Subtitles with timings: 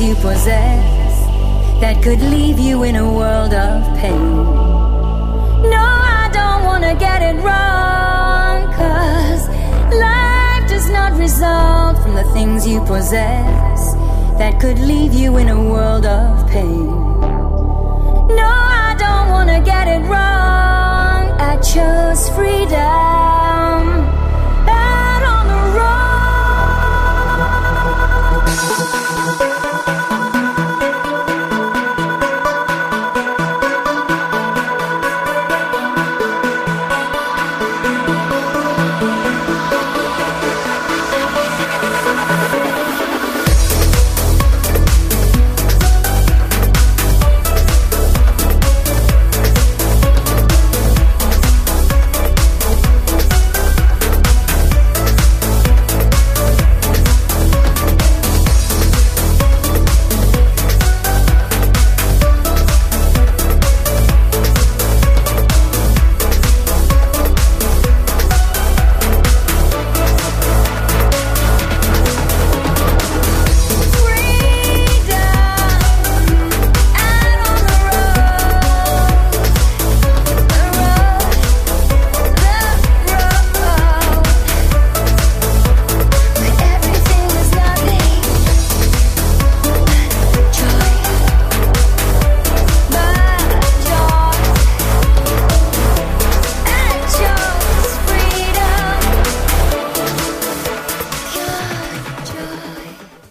[0.00, 1.26] you possess
[1.80, 4.44] that could leave you in a world of pain.
[5.70, 5.86] No,
[6.20, 9.48] I don't wanna get it wrong, cause
[9.94, 13.94] life does not result from the things you possess
[14.36, 16.45] that could leave you in a world of